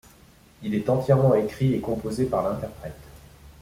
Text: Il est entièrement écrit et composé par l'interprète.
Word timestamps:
Il 0.63 0.73
est 0.73 0.89
entièrement 0.89 1.35
écrit 1.35 1.75
et 1.75 1.79
composé 1.79 2.25
par 2.25 2.41
l'interprète. 2.41 2.97